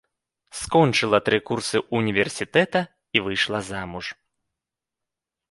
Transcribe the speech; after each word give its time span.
Скончыла 0.59 1.19
тры 1.27 1.37
курсы 1.49 1.77
ўніверсітэта 1.97 2.81
і 3.19 3.25
выйшла 3.27 3.59
замуж. 3.69 4.05